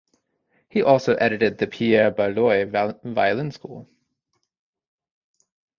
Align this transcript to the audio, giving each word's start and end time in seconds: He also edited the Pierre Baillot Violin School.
He 0.67 0.81
also 0.81 1.13
edited 1.13 1.59
the 1.59 1.67
Pierre 1.67 2.09
Baillot 2.09 3.03
Violin 3.03 3.51
School. 3.51 3.87